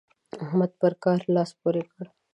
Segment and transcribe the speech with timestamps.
[0.43, 2.03] احمد پر کار لاس پورې کړ.